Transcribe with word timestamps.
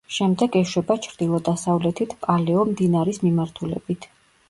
შემდეგ 0.13 0.55
ეშვება 0.59 0.95
ჩრდილო-დასავლეთით 1.09 2.17
პალეო 2.25 2.67
მდინარის 2.73 3.25
მიმართულებით. 3.31 4.15